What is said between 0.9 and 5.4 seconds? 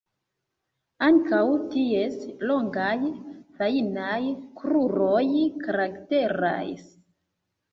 Ankaŭ ties longaj fajnaj kruroj